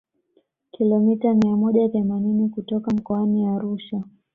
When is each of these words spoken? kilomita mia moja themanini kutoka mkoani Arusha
kilomita 0.71 1.33
mia 1.33 1.55
moja 1.55 1.89
themanini 1.89 2.49
kutoka 2.49 2.91
mkoani 2.91 3.47
Arusha 3.47 4.03